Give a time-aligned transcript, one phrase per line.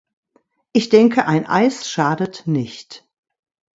[0.73, 3.05] Ich denke, ein Eis schadet nicht.